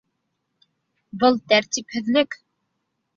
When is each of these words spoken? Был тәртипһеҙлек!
Был 1.23 1.37
тәртипһеҙлек! 1.53 2.39